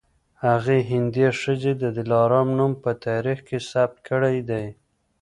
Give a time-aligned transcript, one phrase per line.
[0.45, 4.65] هغې هندۍ ښځې د دلارام نوم په تاریخ کي ثبت کړی دی